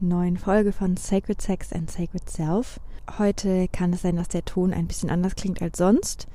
[0.00, 2.80] neuen Folge von Sacred Sex and Sacred Self.
[3.18, 6.28] Heute kann es sein, dass der Ton ein bisschen anders klingt als sonst.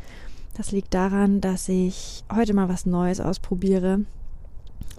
[0.55, 4.01] Das liegt daran, dass ich heute mal was Neues ausprobiere,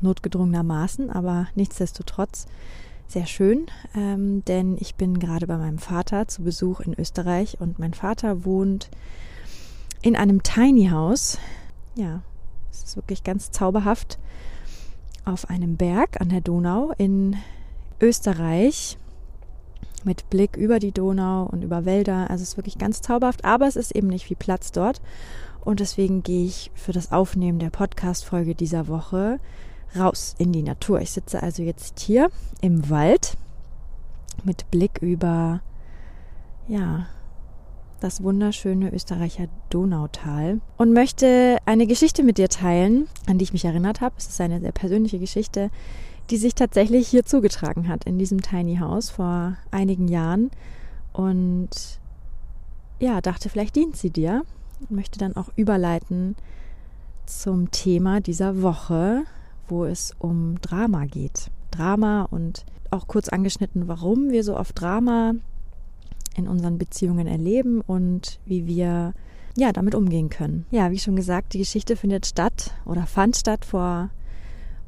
[0.00, 2.46] notgedrungenermaßen, aber nichtsdestotrotz
[3.06, 7.78] sehr schön, ähm, denn ich bin gerade bei meinem Vater zu Besuch in Österreich und
[7.78, 8.90] mein Vater wohnt
[10.00, 11.38] in einem Tiny House.
[11.96, 12.22] Ja,
[12.72, 14.18] es ist wirklich ganz zauberhaft
[15.24, 17.36] auf einem Berg an der Donau in
[18.04, 18.98] Österreich
[20.04, 22.28] mit Blick über die Donau und über Wälder.
[22.28, 25.00] Also es ist wirklich ganz zauberhaft, aber es ist eben nicht viel Platz dort.
[25.62, 29.40] Und deswegen gehe ich für das Aufnehmen der Podcast-Folge dieser Woche
[29.98, 31.00] raus in die Natur.
[31.00, 32.30] Ich sitze also jetzt hier
[32.60, 33.38] im Wald
[34.42, 35.62] mit Blick über,
[36.68, 37.06] ja,
[38.00, 43.64] das wunderschöne Österreicher Donautal und möchte eine Geschichte mit dir teilen, an die ich mich
[43.64, 44.16] erinnert habe.
[44.18, 45.70] Es ist eine sehr persönliche Geschichte,
[46.30, 50.50] die sich tatsächlich hier zugetragen hat, in diesem Tiny House vor einigen Jahren.
[51.12, 51.70] Und
[52.98, 54.42] ja, dachte, vielleicht dient sie dir
[54.80, 56.36] und möchte dann auch überleiten
[57.26, 59.24] zum Thema dieser Woche,
[59.68, 61.50] wo es um Drama geht.
[61.70, 65.34] Drama und auch kurz angeschnitten, warum wir so oft Drama
[66.36, 69.14] in unseren Beziehungen erleben und wie wir
[69.56, 70.66] ja damit umgehen können.
[70.70, 74.10] Ja, wie schon gesagt, die Geschichte findet statt oder fand statt vor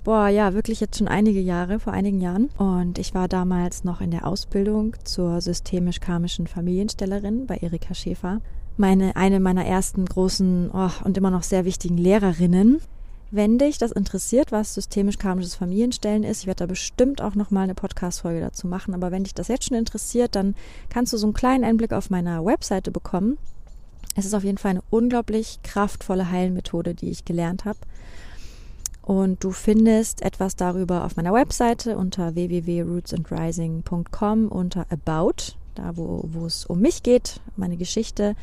[0.07, 2.48] boah, ja, wirklich jetzt schon einige Jahre, vor einigen Jahren.
[2.58, 8.41] Und ich war damals noch in der Ausbildung zur systemisch-karmischen Familienstellerin bei Erika Schäfer.
[8.77, 12.80] Meine, eine meiner ersten großen oh, und immer noch sehr wichtigen Lehrerinnen.
[13.33, 17.75] Wenn dich das interessiert, was systemisch-karmisches Familienstellen ist, ich werde da bestimmt auch nochmal eine
[17.75, 20.55] Podcast-Folge dazu machen, aber wenn dich das jetzt schon interessiert, dann
[20.89, 23.39] kannst du so einen kleinen Einblick auf meiner Webseite bekommen.
[24.14, 27.79] Es ist auf jeden Fall eine unglaublich kraftvolle Heilmethode, die ich gelernt habe.
[29.06, 36.44] Und du findest etwas darüber auf meiner Webseite unter www.rootsandrising.com unter About, da wo, wo
[36.44, 38.34] es um mich geht, meine Geschichte.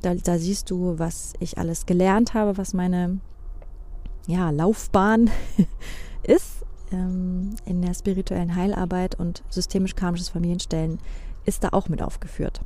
[0.00, 3.18] Da, da siehst du, was ich alles gelernt habe, was meine
[4.28, 5.28] ja, Laufbahn
[6.22, 11.00] ist ähm, in der spirituellen Heilarbeit und systemisch-karmisches Familienstellen
[11.46, 12.60] ist da auch mit aufgeführt.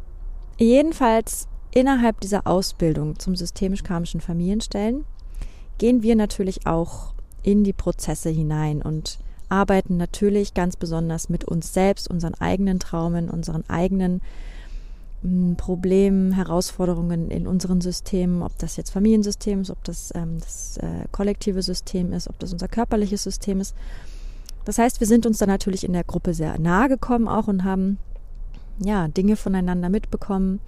[0.59, 5.07] Jedenfalls innerhalb dieser Ausbildung zum systemisch-karmischen Familienstellen
[5.79, 7.16] gehen wir natürlich auch
[7.47, 9.19] in die Prozesse hinein und
[9.49, 14.21] arbeiten natürlich ganz besonders mit uns selbst, unseren eigenen Traumen, unseren eigenen
[15.23, 20.79] hm, Problemen, Herausforderungen in unseren Systemen, ob das jetzt Familiensystem ist, ob das ähm, das
[20.79, 23.77] äh, kollektive System ist, ob das unser körperliches System ist.
[24.65, 27.63] Das heißt, wir sind uns da natürlich in der Gruppe sehr nahe gekommen auch und
[27.63, 27.99] haben
[28.85, 30.59] ja Dinge voneinander mitbekommen,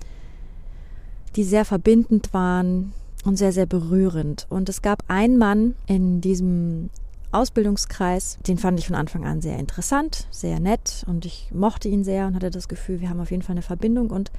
[1.34, 2.92] die sehr verbindend waren,
[3.24, 4.46] und sehr, sehr berührend.
[4.48, 6.90] Und es gab einen Mann in diesem
[7.30, 12.02] Ausbildungskreis, den fand ich von Anfang an sehr interessant, sehr nett und ich mochte ihn
[12.02, 14.10] sehr und hatte das Gefühl, wir haben auf jeden Fall eine Verbindung.
[14.10, 14.30] Und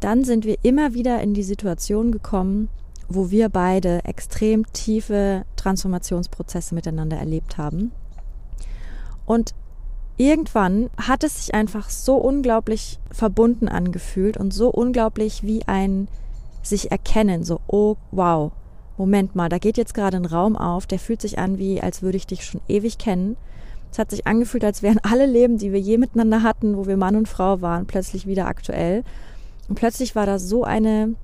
[0.00, 2.68] dann sind wir immer wieder in die Situation gekommen,
[3.08, 7.92] wo wir beide extrem tiefe Transformationsprozesse miteinander erlebt haben.
[9.24, 9.54] Und
[10.16, 16.08] irgendwann hat es sich einfach so unglaublich verbunden angefühlt und so unglaublich wie ein
[16.62, 18.52] sich erkennen, so, oh wow,
[18.96, 22.02] Moment mal, da geht jetzt gerade ein Raum auf, der fühlt sich an wie, als
[22.02, 23.36] würde ich dich schon ewig kennen.
[23.90, 26.96] Es hat sich angefühlt, als wären alle Leben, die wir je miteinander hatten, wo wir
[26.96, 29.02] Mann und Frau waren, plötzlich wieder aktuell.
[29.68, 31.14] Und plötzlich war da so eine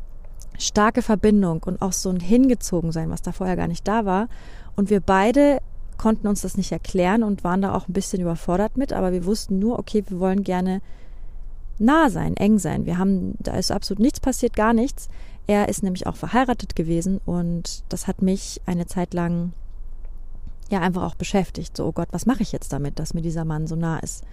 [0.58, 4.28] starke Verbindung und auch so ein Hingezogensein, was da vorher gar nicht da war.
[4.74, 5.60] Und wir beide
[5.98, 9.24] konnten uns das nicht erklären und waren da auch ein bisschen überfordert mit, aber wir
[9.24, 10.80] wussten nur, okay, wir wollen gerne
[11.78, 12.86] nah sein, eng sein.
[12.86, 15.08] Wir haben, da ist absolut nichts passiert, gar nichts.
[15.46, 19.52] Er ist nämlich auch verheiratet gewesen und das hat mich eine Zeit lang
[20.70, 21.76] ja einfach auch beschäftigt.
[21.76, 24.24] So, oh Gott, was mache ich jetzt damit, dass mir dieser Mann so nah ist?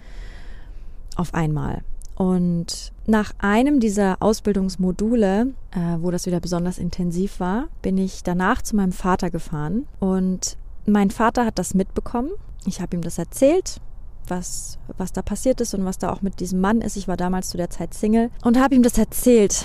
[1.16, 1.82] Auf einmal.
[2.16, 8.62] Und nach einem dieser Ausbildungsmodule, äh, wo das wieder besonders intensiv war, bin ich danach
[8.62, 9.86] zu meinem Vater gefahren.
[10.00, 10.56] Und
[10.86, 12.30] mein Vater hat das mitbekommen.
[12.66, 13.80] Ich habe ihm das erzählt
[14.28, 16.96] was, was da passiert ist und was da auch mit diesem Mann ist.
[16.96, 19.64] Ich war damals zu der Zeit Single und habe ihm das erzählt,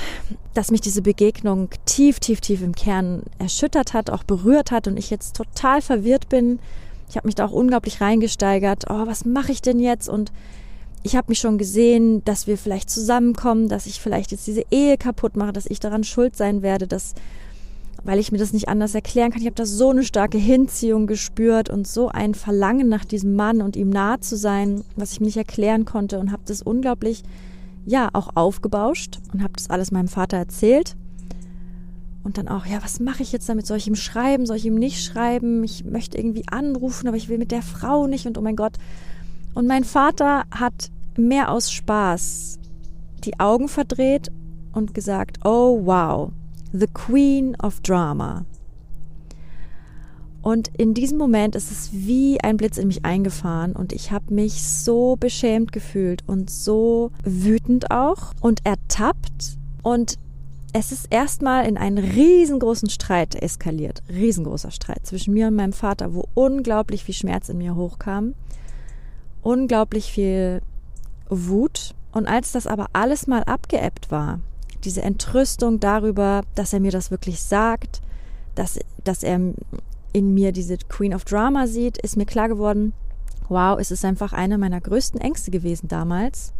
[0.53, 4.97] dass mich diese Begegnung tief, tief, tief im Kern erschüttert hat, auch berührt hat und
[4.97, 6.59] ich jetzt total verwirrt bin.
[7.09, 8.85] Ich habe mich da auch unglaublich reingesteigert.
[8.89, 10.07] Oh, was mache ich denn jetzt?
[10.09, 10.31] Und
[11.01, 14.97] ich habe mich schon gesehen, dass wir vielleicht zusammenkommen, dass ich vielleicht jetzt diese Ehe
[14.97, 17.15] kaputt mache, dass ich daran schuld sein werde, dass
[18.03, 19.41] weil ich mir das nicht anders erklären kann.
[19.41, 23.61] Ich habe da so eine starke Hinziehung gespürt und so ein Verlangen nach diesem Mann
[23.61, 27.23] und ihm nahe zu sein, was ich mir nicht erklären konnte und habe das unglaublich,
[27.85, 30.95] ja, auch aufgebauscht und habe das alles meinem Vater erzählt.
[32.23, 33.65] Und dann auch, ja, was mache ich jetzt damit?
[33.65, 34.45] Soll ich ihm schreiben?
[34.45, 35.63] Soll ich ihm nicht schreiben?
[35.63, 38.73] Ich möchte irgendwie anrufen, aber ich will mit der Frau nicht und oh mein Gott.
[39.53, 42.59] Und mein Vater hat mehr aus Spaß
[43.23, 44.31] die Augen verdreht
[44.73, 46.31] und gesagt, oh wow,
[46.71, 48.45] The Queen of Drama.
[50.41, 54.33] Und in diesem Moment ist es wie ein Blitz in mich eingefahren und ich habe
[54.33, 60.17] mich so beschämt gefühlt und so wütend auch und ertappt und
[60.71, 66.13] es ist erstmal in einen riesengroßen Streit eskaliert, riesengroßer Streit zwischen mir und meinem Vater,
[66.13, 68.35] wo unglaublich viel Schmerz in mir hochkam,
[69.41, 70.61] unglaublich viel
[71.29, 74.39] Wut und als das aber alles mal abgeebbt war
[74.83, 78.01] diese Entrüstung darüber, dass er mir das wirklich sagt,
[78.55, 79.39] dass, dass er
[80.13, 82.93] in mir diese Queen of Drama sieht, ist mir klar geworden,
[83.47, 86.53] wow, es ist einfach eine meiner größten Ängste gewesen damals,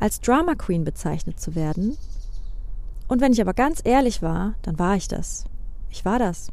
[0.00, 1.96] als Drama Queen bezeichnet zu werden.
[3.08, 5.44] Und wenn ich aber ganz ehrlich war, dann war ich das.
[5.90, 6.48] Ich war das.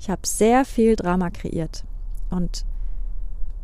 [0.00, 1.84] Ich habe sehr viel Drama kreiert.
[2.30, 2.64] Und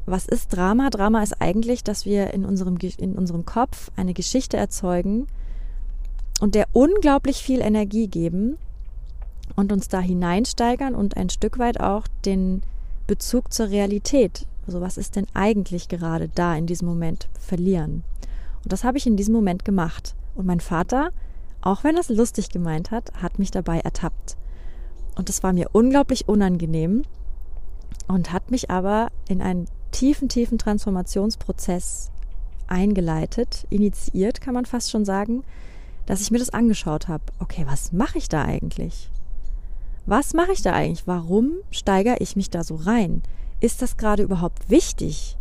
[0.06, 0.90] was ist Drama?
[0.90, 5.26] Drama ist eigentlich, dass wir in unserem, in unserem Kopf eine Geschichte erzeugen,
[6.42, 8.58] und der unglaublich viel Energie geben
[9.54, 12.62] und uns da hineinsteigern und ein Stück weit auch den
[13.06, 18.02] Bezug zur Realität, also was ist denn eigentlich gerade da in diesem Moment, verlieren.
[18.64, 20.16] Und das habe ich in diesem Moment gemacht.
[20.34, 21.10] Und mein Vater,
[21.60, 24.36] auch wenn er es lustig gemeint hat, hat mich dabei ertappt.
[25.14, 27.02] Und das war mir unglaublich unangenehm
[28.08, 32.10] und hat mich aber in einen tiefen, tiefen Transformationsprozess
[32.66, 35.44] eingeleitet, initiiert, kann man fast schon sagen,
[36.06, 37.24] dass ich mir das angeschaut habe.
[37.38, 39.10] Okay, was mache ich da eigentlich?
[40.06, 41.06] Was mache ich da eigentlich?
[41.06, 43.22] Warum steigere ich mich da so rein?
[43.60, 45.36] Ist das gerade überhaupt wichtig?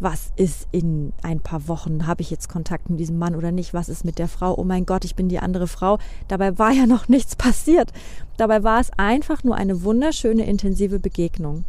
[0.00, 2.08] Was ist in ein paar Wochen?
[2.08, 3.72] Habe ich jetzt Kontakt mit diesem Mann oder nicht?
[3.72, 4.58] Was ist mit der Frau?
[4.58, 5.98] Oh mein Gott, ich bin die andere Frau.
[6.26, 7.92] Dabei war ja noch nichts passiert.
[8.36, 11.64] Dabei war es einfach nur eine wunderschöne, intensive Begegnung.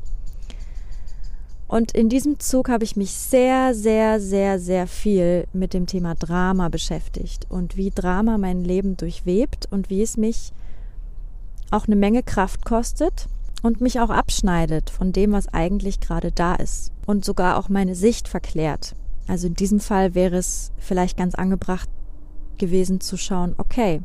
[1.74, 6.14] Und in diesem Zug habe ich mich sehr, sehr, sehr, sehr viel mit dem Thema
[6.14, 10.52] Drama beschäftigt und wie Drama mein Leben durchwebt und wie es mich
[11.72, 13.28] auch eine Menge Kraft kostet
[13.64, 17.96] und mich auch abschneidet von dem, was eigentlich gerade da ist und sogar auch meine
[17.96, 18.96] Sicht verklärt.
[19.28, 21.90] Also in diesem Fall wäre es vielleicht ganz angebracht
[22.60, 24.02] gewesen zu schauen, okay,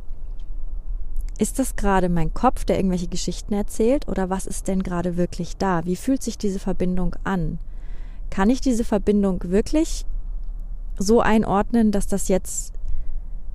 [1.39, 5.55] ist das gerade mein Kopf, der irgendwelche Geschichten erzählt oder was ist denn gerade wirklich
[5.57, 5.85] da?
[5.85, 7.59] Wie fühlt sich diese Verbindung an?
[8.29, 10.05] Kann ich diese Verbindung wirklich
[10.97, 12.73] so einordnen, dass das jetzt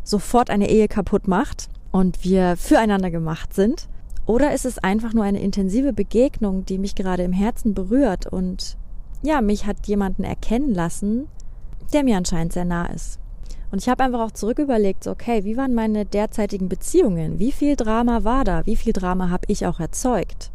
[0.03, 3.89] sofort eine Ehe kaputt macht und wir füreinander gemacht sind?
[4.27, 8.79] Oder ist es einfach nur eine intensive Begegnung, die mich gerade im Herzen berührt und
[9.23, 11.29] ja, mich hat jemanden erkennen lassen,
[11.93, 13.21] der mir anscheinend sehr nah ist?
[13.75, 17.41] Und ich habe einfach auch zurück überlegt, so, okay, wie waren meine derzeitigen Beziehungen?
[17.41, 18.65] Wie viel Drama war da?
[18.67, 20.53] Wie viel Drama habe ich auch erzeugt?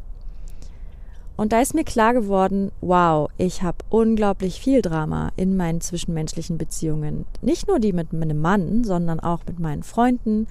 [1.36, 6.58] Und da ist mir klar geworden, wow, ich habe unglaublich viel Drama in meinen zwischenmenschlichen
[6.58, 7.26] Beziehungen.
[7.42, 10.48] Nicht nur die mit meinem Mann, sondern auch mit meinen Freunden,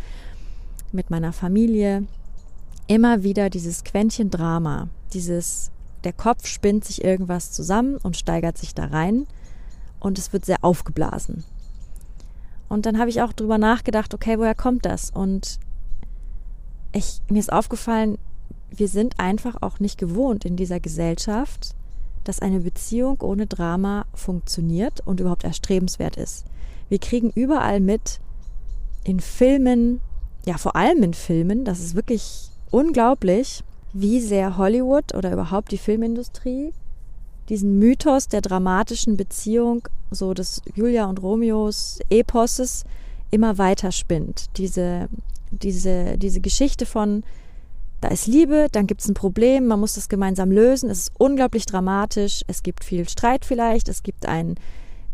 [0.93, 2.05] mit meiner Familie.
[2.87, 5.71] Immer wieder dieses Quäntchen Drama, dieses,
[6.05, 9.27] der Kopf spinnt sich irgendwas zusammen und steigert sich da rein
[10.01, 11.45] und es wird sehr aufgeblasen.
[12.69, 15.11] Und dann habe ich auch drüber nachgedacht, okay, woher kommt das?
[15.11, 15.59] Und
[16.93, 18.19] ich, mir ist aufgefallen,
[18.71, 21.75] wir sind einfach auch nicht gewohnt in dieser Gesellschaft,
[22.25, 26.45] dass eine Beziehung ohne Drama funktioniert und überhaupt erstrebenswert ist.
[26.89, 28.21] Wir kriegen überall mit,
[29.05, 30.01] in Filmen,
[30.47, 35.79] ja vor allem in Filmen, das ist wirklich unglaublich, wie sehr Hollywood oder überhaupt die
[35.79, 36.73] Filmindustrie
[37.49, 42.85] diesen Mythos der dramatischen Beziehung, so des Julia und Romeos Eposes,
[43.31, 44.47] immer weiter spinnt.
[44.57, 45.09] Diese,
[45.50, 47.25] diese, diese Geschichte von,
[48.00, 51.12] da ist Liebe, dann gibt es ein Problem, man muss das gemeinsam lösen, es ist
[51.19, 54.57] unglaublich dramatisch, es gibt viel Streit vielleicht, es gibt ein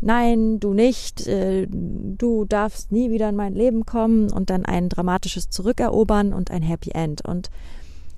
[0.01, 4.89] Nein, du nicht, äh, du darfst nie wieder in mein Leben kommen und dann ein
[4.89, 7.23] dramatisches Zurückerobern und ein Happy End.
[7.25, 7.49] Und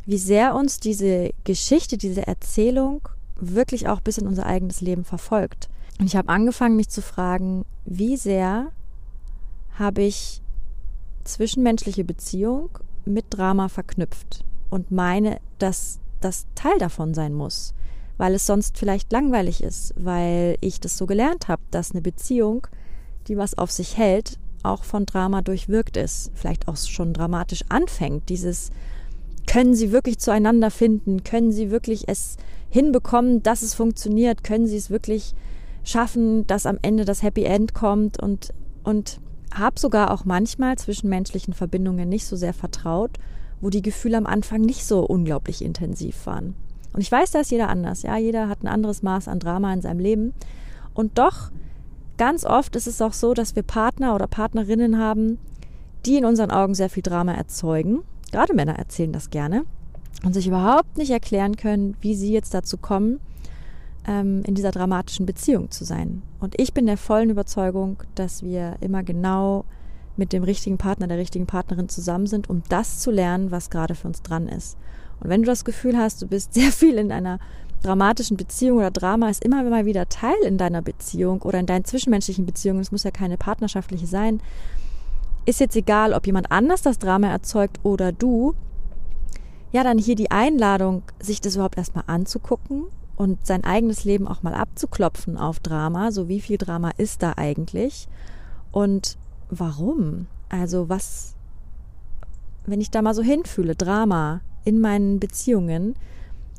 [0.06, 3.08] wie sehr uns diese Geschichte, diese Erzählung
[3.40, 5.70] wirklich auch bis in unser eigenes Leben verfolgt.
[6.00, 8.72] Und ich habe angefangen, mich zu fragen, wie sehr
[9.74, 10.42] habe ich
[11.24, 12.70] zwischenmenschliche Beziehung
[13.06, 17.74] mit Drama verknüpft und meine, dass das Teil davon sein muss,
[18.18, 22.68] weil es sonst vielleicht langweilig ist, weil ich das so gelernt habe, dass eine Beziehung,
[23.28, 28.30] die was auf sich hält, auch von Drama durchwirkt ist, vielleicht auch schon dramatisch anfängt.
[28.30, 28.72] Dieses
[29.46, 32.38] können sie wirklich zueinander finden, können sie wirklich es
[32.70, 35.34] hinbekommen, dass es funktioniert, können sie es wirklich
[35.84, 39.20] schaffen, dass am Ende das Happy End kommt und und
[39.54, 43.12] habe sogar auch manchmal zwischenmenschlichen Verbindungen nicht so sehr vertraut,
[43.60, 46.56] wo die Gefühle am Anfang nicht so unglaublich intensiv waren.
[46.94, 48.04] Und ich weiß, da ist jeder anders.
[48.04, 50.34] Ja, jeder hat ein anderes Maß an Drama in seinem Leben.
[50.94, 51.52] Und doch,
[52.18, 55.38] ganz oft ist es auch so, dass wir Partner oder Partnerinnen haben,
[56.06, 58.04] die in unseren Augen sehr viel Drama erzeugen.
[58.32, 59.66] Gerade Männer erzählen das gerne
[60.24, 63.20] und sich überhaupt nicht erklären können, wie sie jetzt dazu kommen,
[64.08, 66.22] ähm, in dieser dramatischen Beziehung zu sein.
[66.40, 69.66] Und ich bin der vollen Überzeugung, dass wir immer genau
[70.16, 73.96] mit dem richtigen Partner, der richtigen Partnerin zusammen sind, um das zu lernen, was gerade
[73.96, 74.78] für uns dran ist.
[75.20, 77.40] Und wenn du das Gefühl hast, du bist sehr viel in einer
[77.84, 81.86] dramatischen Beziehung oder Drama ist immer mal wieder Teil in deiner Beziehung oder in deinen
[81.86, 84.42] zwischenmenschlichen Beziehungen, es muss ja keine partnerschaftliche sein,
[85.46, 88.56] ist jetzt egal, ob jemand anders das Drama erzeugt oder du,
[89.72, 94.44] ja, dann hier die Einladung, sich das überhaupt erstmal anzugucken und sein eigenes Leben auch
[94.44, 96.12] mal abzuklopfen auf Drama.
[96.12, 98.08] So wie viel Drama ist da eigentlich?
[98.72, 99.18] Und
[99.50, 100.28] warum?
[100.50, 101.36] Also was,
[102.66, 105.96] wenn ich da mal so hinfühle, Drama in meinen Beziehungen,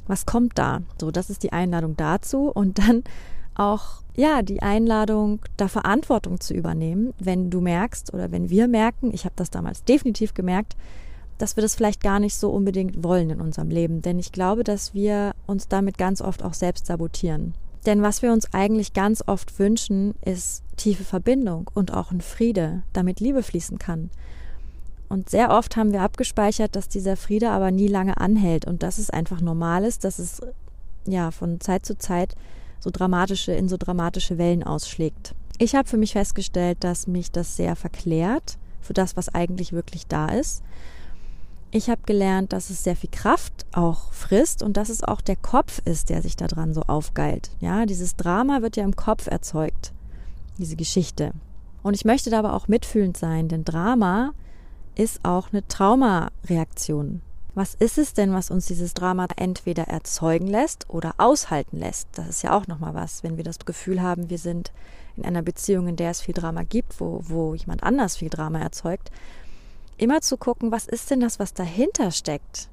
[0.07, 0.83] was kommt da?
[1.01, 3.05] So, das ist die Einladung dazu und dann
[3.55, 9.13] auch ja die Einladung, da Verantwortung zu übernehmen, wenn du merkst oder wenn wir merken,
[9.13, 10.77] ich habe das damals definitiv gemerkt,
[11.39, 14.03] dass wir das vielleicht gar nicht so unbedingt wollen in unserem Leben.
[14.03, 17.55] Denn ich glaube, dass wir uns damit ganz oft auch selbst sabotieren.
[17.87, 22.83] Denn was wir uns eigentlich ganz oft wünschen, ist tiefe Verbindung und auch ein Friede,
[22.93, 24.11] damit Liebe fließen kann.
[25.09, 28.99] Und sehr oft haben wir abgespeichert, dass dieser Friede aber nie lange anhält und dass
[28.99, 30.43] es einfach normal ist, dass es
[31.07, 32.35] ja von Zeit zu Zeit
[32.81, 35.35] so dramatische in so dramatische Wellen ausschlägt.
[35.57, 40.07] Ich habe für mich festgestellt, dass mich das sehr verklärt für das, was eigentlich wirklich
[40.07, 40.63] da ist
[41.71, 45.37] ich habe gelernt, dass es sehr viel Kraft auch frisst und dass es auch der
[45.37, 47.51] Kopf ist, der sich daran so aufgeilt.
[47.61, 49.93] Ja, dieses Drama wird ja im Kopf erzeugt,
[50.57, 51.33] diese Geschichte.
[51.83, 54.33] Und ich möchte da aber auch mitfühlend sein, denn Drama
[54.95, 57.23] ist auch eine Traumareaktion.
[57.55, 62.09] Was ist es denn, was uns dieses Drama entweder erzeugen lässt oder aushalten lässt?
[62.13, 64.73] Das ist ja auch nochmal was, wenn wir das Gefühl haben, wir sind
[65.17, 68.61] in einer Beziehung, in der es viel Drama gibt, wo, wo jemand anders viel Drama
[68.61, 69.11] erzeugt,
[69.99, 72.69] immer zu gucken, was ist denn das, was dahinter steckt.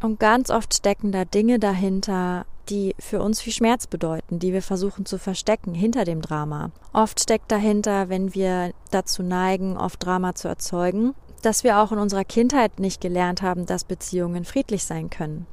[0.00, 4.62] Und ganz oft stecken da Dinge dahinter, die für uns viel Schmerz bedeuten, die wir
[4.62, 6.70] versuchen zu verstecken hinter dem Drama.
[6.92, 11.98] Oft steckt dahinter, wenn wir dazu neigen, oft Drama zu erzeugen, dass wir auch in
[11.98, 15.46] unserer Kindheit nicht gelernt haben, dass Beziehungen friedlich sein können.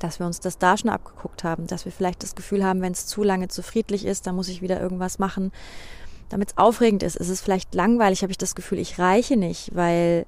[0.00, 2.92] Dass wir uns das da schon abgeguckt haben, dass wir vielleicht das Gefühl haben, wenn
[2.92, 5.52] es zu lange zu friedlich ist, dann muss ich wieder irgendwas machen,
[6.28, 7.16] damit es aufregend ist.
[7.16, 10.26] Ist es vielleicht langweilig, habe ich das Gefühl, ich reiche nicht, weil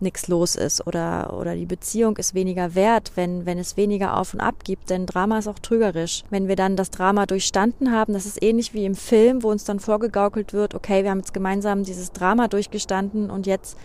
[0.00, 4.34] nichts los ist oder, oder die Beziehung ist weniger wert, wenn, wenn es weniger auf
[4.34, 6.24] und ab gibt, denn Drama ist auch trügerisch.
[6.30, 9.64] Wenn wir dann das Drama durchstanden haben, das ist ähnlich wie im Film, wo uns
[9.64, 13.76] dann vorgegaukelt wird, okay, wir haben jetzt gemeinsam dieses Drama durchgestanden und jetzt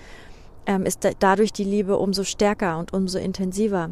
[0.65, 3.91] ähm, ist da, dadurch die Liebe umso stärker und umso intensiver.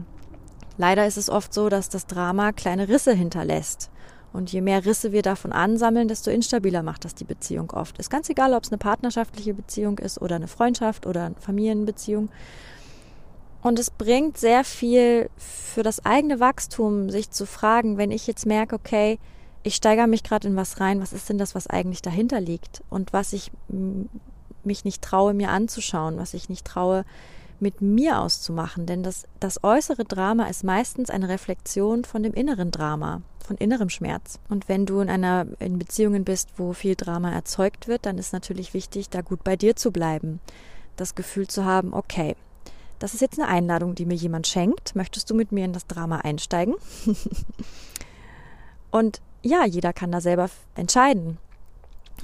[0.77, 3.90] Leider ist es oft so, dass das Drama kleine Risse hinterlässt.
[4.33, 7.97] Und je mehr Risse wir davon ansammeln, desto instabiler macht das die Beziehung oft.
[7.97, 12.29] Ist ganz egal, ob es eine partnerschaftliche Beziehung ist oder eine Freundschaft oder eine Familienbeziehung.
[13.61, 18.45] Und es bringt sehr viel für das eigene Wachstum, sich zu fragen, wenn ich jetzt
[18.45, 19.19] merke, okay,
[19.63, 22.81] ich steigere mich gerade in was rein, was ist denn das, was eigentlich dahinter liegt
[22.89, 23.51] und was ich
[24.63, 27.05] mich nicht traue, mir anzuschauen, was ich nicht traue,
[27.61, 28.85] mit mir auszumachen.
[28.85, 33.89] Denn das, das äußere Drama ist meistens eine Reflexion von dem inneren Drama von innerem
[33.89, 34.39] Schmerz.
[34.49, 38.33] Und wenn du in einer in Beziehungen bist, wo viel Drama erzeugt wird, dann ist
[38.33, 40.39] natürlich wichtig, da gut bei dir zu bleiben.
[40.95, 42.35] Das Gefühl zu haben, okay,
[42.99, 44.95] das ist jetzt eine Einladung, die mir jemand schenkt.
[44.95, 46.75] Möchtest du mit mir in das Drama einsteigen?
[48.91, 51.37] und ja, jeder kann da selber entscheiden.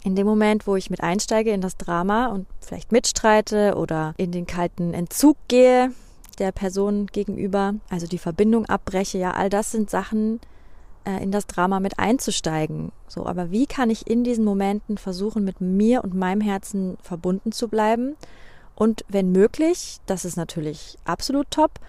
[0.04, 4.32] In dem Moment, wo ich mit einsteige in das Drama und vielleicht mitstreite oder in
[4.32, 5.92] den kalten Entzug gehe
[6.38, 10.40] der Person gegenüber, also die Verbindung abbreche, ja, all das sind Sachen,
[11.04, 12.92] äh, in das Drama mit einzusteigen.
[13.08, 17.52] So, aber wie kann ich in diesen Momenten versuchen, mit mir und meinem Herzen verbunden
[17.52, 18.16] zu bleiben?
[18.76, 21.80] Und wenn möglich, das ist natürlich absolut top,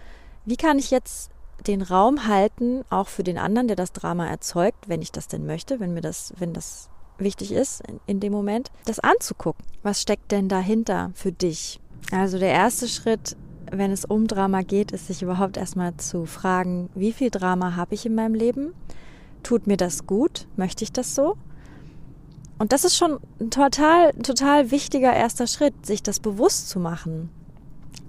[0.46, 1.30] wie kann ich jetzt
[1.66, 5.44] den Raum halten, auch für den anderen, der das Drama erzeugt, wenn ich das denn
[5.44, 6.88] möchte, wenn mir das, wenn das
[7.18, 9.64] wichtig ist in, in dem Moment, das anzugucken.
[9.82, 11.80] Was steckt denn dahinter für dich?
[12.10, 13.36] Also der erste Schritt,
[13.70, 17.94] wenn es um Drama geht, ist sich überhaupt erstmal zu fragen, wie viel Drama habe
[17.94, 18.72] ich in meinem Leben?
[19.42, 20.46] Tut mir das gut?
[20.56, 21.36] Möchte ich das so?
[22.58, 27.30] Und das ist schon ein total, total wichtiger erster Schritt, sich das bewusst zu machen,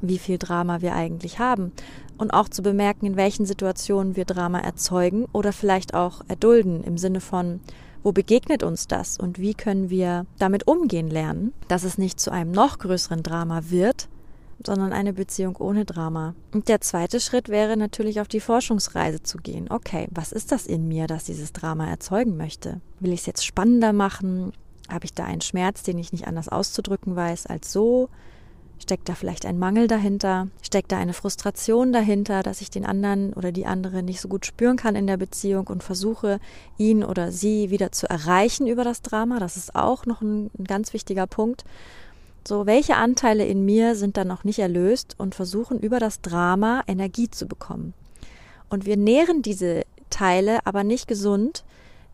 [0.01, 1.71] wie viel Drama wir eigentlich haben.
[2.17, 6.97] Und auch zu bemerken, in welchen Situationen wir Drama erzeugen oder vielleicht auch erdulden, im
[6.97, 7.61] Sinne von,
[8.03, 12.31] wo begegnet uns das und wie können wir damit umgehen lernen, dass es nicht zu
[12.31, 14.09] einem noch größeren Drama wird,
[14.65, 16.35] sondern eine Beziehung ohne Drama.
[16.53, 19.67] Und der zweite Schritt wäre natürlich auf die Forschungsreise zu gehen.
[19.69, 22.81] Okay, was ist das in mir, das dieses Drama erzeugen möchte?
[22.99, 24.51] Will ich es jetzt spannender machen?
[24.89, 28.09] Habe ich da einen Schmerz, den ich nicht anders auszudrücken weiß als so?
[28.79, 30.47] Steckt da vielleicht ein Mangel dahinter?
[30.61, 34.45] Steckt da eine Frustration dahinter, dass ich den anderen oder die andere nicht so gut
[34.45, 36.39] spüren kann in der Beziehung und versuche,
[36.77, 39.39] ihn oder sie wieder zu erreichen über das Drama?
[39.39, 41.65] Das ist auch noch ein, ein ganz wichtiger Punkt.
[42.47, 46.81] So, welche Anteile in mir sind dann noch nicht erlöst und versuchen über das Drama
[46.87, 47.93] Energie zu bekommen?
[48.69, 51.65] Und wir nähren diese Teile aber nicht gesund,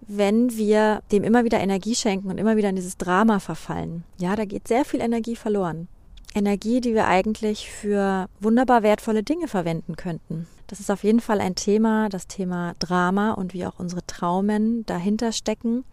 [0.08, 4.04] wenn wir dem immer wieder Energie schenken und immer wieder in dieses Drama verfallen.
[4.18, 5.88] Ja, da geht sehr viel Energie verloren.
[6.36, 10.48] Energie, die wir eigentlich für wunderbar wertvolle Dinge verwenden könnten.
[10.68, 14.86] Das ist auf jeden Fall ein Thema, das Thema Drama und wie auch unsere Traumen
[14.86, 15.86] dahinter stecken,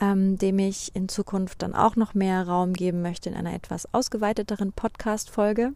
[0.00, 3.92] ähm, dem ich in Zukunft dann auch noch mehr Raum geben möchte in einer etwas
[3.94, 5.72] ausgeweiteteren Podcast-Folge.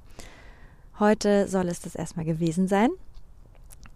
[0.99, 2.91] Heute soll es das erstmal gewesen sein.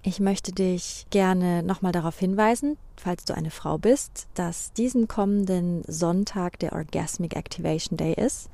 [0.02, 5.82] Ich möchte dich gerne nochmal darauf hinweisen, falls du eine Frau bist, dass diesen kommenden
[5.86, 8.48] Sonntag der Orgasmic Activation Day ist.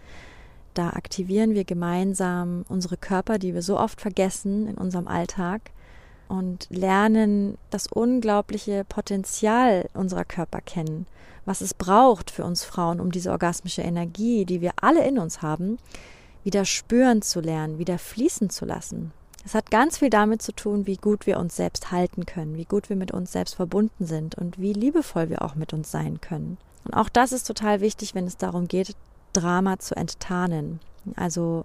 [0.75, 5.71] Da aktivieren wir gemeinsam unsere Körper, die wir so oft vergessen in unserem Alltag
[6.29, 11.07] und lernen das unglaubliche Potenzial unserer Körper kennen,
[11.45, 15.43] was es braucht für uns Frauen, um diese orgasmische Energie, die wir alle in uns
[15.43, 15.79] haben,
[16.43, 19.13] wieder spüren zu lernen, wieder fließen zu lassen.
[19.47, 22.65] Es hat ganz viel damit zu tun, wie gut wir uns selbst halten können, wie
[22.65, 26.21] gut wir mit uns selbst verbunden sind und wie liebevoll wir auch mit uns sein
[26.21, 26.57] können.
[26.85, 28.97] Und auch das ist total wichtig, wenn es darum geht,
[29.35, 30.81] Drama zu enttarnen.
[31.17, 31.65] Also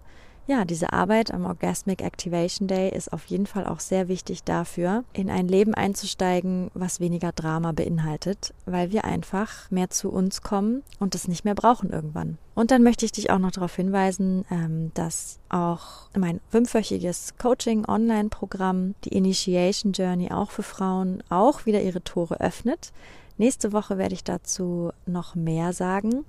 [0.49, 5.03] ja, diese Arbeit am Orgasmic Activation Day ist auf jeden Fall auch sehr wichtig dafür,
[5.13, 10.81] in ein Leben einzusteigen, was weniger Drama beinhaltet, weil wir einfach mehr zu uns kommen
[10.97, 12.39] und es nicht mehr brauchen irgendwann.
[12.55, 18.95] Und dann möchte ich dich auch noch darauf hinweisen, ähm, dass auch mein fünfwöchiges Coaching-Online-Programm,
[19.05, 22.91] die Initiation Journey, auch für Frauen, auch wieder ihre Tore öffnet.
[23.37, 26.25] Nächste Woche werde ich dazu noch mehr sagen.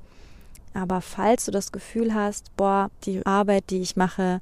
[0.75, 4.41] Aber falls du das Gefühl hast, boah, die Arbeit, die ich mache,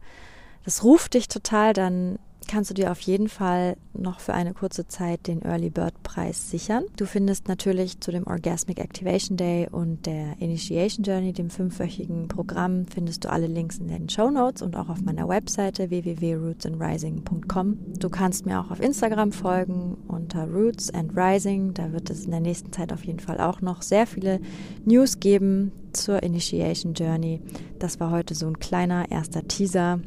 [0.64, 4.88] das ruft dich total, dann kannst du dir auf jeden Fall noch für eine kurze
[4.88, 6.84] Zeit den Early Bird Preis sichern.
[6.96, 12.86] Du findest natürlich zu dem Orgasmic Activation Day und der Initiation Journey, dem fünfwöchigen Programm,
[12.86, 17.76] findest du alle Links in den Show Notes und auch auf meiner Webseite www.rootsandrising.com.
[17.98, 21.74] Du kannst mir auch auf Instagram folgen unter Roots and Rising.
[21.74, 24.40] Da wird es in der nächsten Zeit auf jeden Fall auch noch sehr viele
[24.84, 27.40] News geben zur Initiation Journey.
[27.78, 30.00] Das war heute so ein kleiner erster Teaser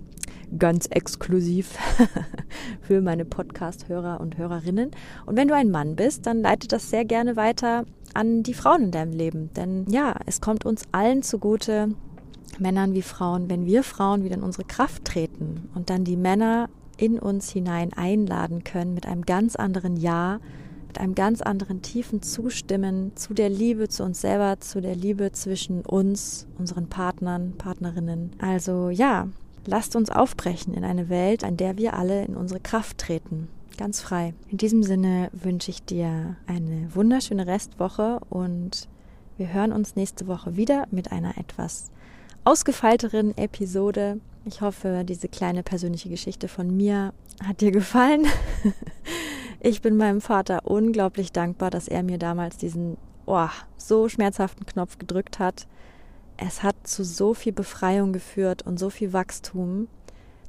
[0.57, 1.77] ganz exklusiv
[2.81, 4.91] für meine Podcast-Hörer und Hörerinnen.
[5.25, 8.83] Und wenn du ein Mann bist, dann leite das sehr gerne weiter an die Frauen
[8.83, 9.49] in deinem Leben.
[9.55, 11.89] Denn ja, es kommt uns allen zugute,
[12.59, 16.69] Männern wie Frauen, wenn wir Frauen wieder in unsere Kraft treten und dann die Männer
[16.97, 20.39] in uns hinein einladen können mit einem ganz anderen Ja,
[20.87, 25.31] mit einem ganz anderen tiefen Zustimmen zu der Liebe zu uns selber, zu der Liebe
[25.31, 28.33] zwischen uns, unseren Partnern, Partnerinnen.
[28.39, 29.29] Also ja,
[29.65, 33.47] Lasst uns aufbrechen in eine Welt, an der wir alle in unsere Kraft treten.
[33.77, 34.33] Ganz frei.
[34.49, 38.87] In diesem Sinne wünsche ich dir eine wunderschöne Restwoche und
[39.37, 41.91] wir hören uns nächste Woche wieder mit einer etwas
[42.43, 44.19] ausgefeilteren Episode.
[44.45, 48.25] Ich hoffe, diese kleine persönliche Geschichte von mir hat dir gefallen.
[49.63, 52.97] Ich bin meinem Vater unglaublich dankbar, dass er mir damals diesen
[53.27, 53.47] oh,
[53.77, 55.67] so schmerzhaften Knopf gedrückt hat
[56.45, 59.87] es hat zu so viel Befreiung geführt und so viel Wachstum.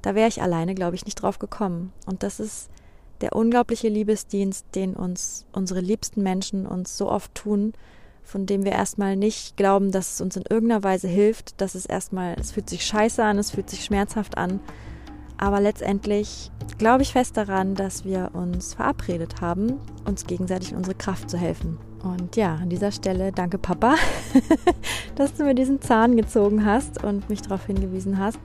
[0.00, 1.92] Da wäre ich alleine, glaube ich, nicht drauf gekommen.
[2.07, 2.70] Und das ist
[3.20, 7.74] der unglaubliche Liebesdienst, den uns unsere liebsten Menschen uns so oft tun,
[8.22, 11.87] von dem wir erstmal nicht glauben, dass es uns in irgendeiner Weise hilft, dass es
[11.87, 14.61] erstmal, es fühlt sich scheiße an, es fühlt sich schmerzhaft an.
[15.37, 20.96] Aber letztendlich glaube ich fest daran, dass wir uns verabredet haben, uns gegenseitig in unsere
[20.96, 21.78] Kraft zu helfen.
[22.02, 23.94] Und ja, an dieser Stelle danke Papa,
[25.14, 28.40] dass du mir diesen Zahn gezogen hast und mich darauf hingewiesen hast,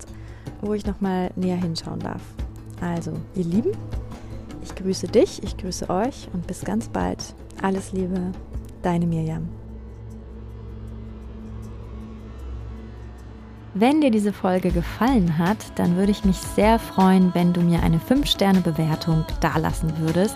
[0.62, 2.22] wo ich nochmal näher hinschauen darf.
[2.82, 3.72] Also, ihr Lieben,
[4.64, 7.34] ich grüße dich, ich grüße euch und bis ganz bald.
[7.62, 8.32] Alles Liebe,
[8.84, 9.50] deine Mirjam.
[13.80, 17.84] Wenn dir diese Folge gefallen hat, dann würde ich mich sehr freuen, wenn du mir
[17.84, 20.36] eine 5-Sterne-Bewertung dalassen würdest.